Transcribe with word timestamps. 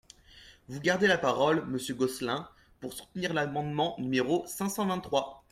Vous 0.67 0.79
gardez 0.79 1.05
la 1.05 1.19
parole, 1.19 1.63
monsieur 1.67 1.93
Gosselin, 1.93 2.49
pour 2.79 2.93
soutenir 2.93 3.35
l’amendement 3.35 3.93
numéro 3.99 4.43
cinq 4.47 4.69
cent 4.69 4.87
vingt-trois. 4.87 5.39